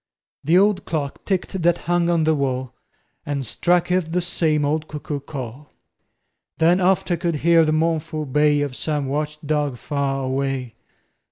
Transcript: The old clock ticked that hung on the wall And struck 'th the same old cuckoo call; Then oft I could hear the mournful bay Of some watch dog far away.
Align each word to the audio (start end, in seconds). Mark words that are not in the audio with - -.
The 0.43 0.57
old 0.57 0.85
clock 0.85 1.25
ticked 1.25 1.61
that 1.61 1.77
hung 1.85 2.09
on 2.09 2.23
the 2.23 2.33
wall 2.33 2.73
And 3.23 3.45
struck 3.45 3.89
'th 3.89 4.11
the 4.13 4.19
same 4.21 4.65
old 4.65 4.87
cuckoo 4.87 5.19
call; 5.19 5.73
Then 6.57 6.81
oft 6.81 7.11
I 7.11 7.17
could 7.17 7.35
hear 7.45 7.63
the 7.63 7.71
mournful 7.71 8.25
bay 8.25 8.61
Of 8.61 8.75
some 8.75 9.05
watch 9.05 9.37
dog 9.45 9.77
far 9.77 10.23
away. 10.23 10.73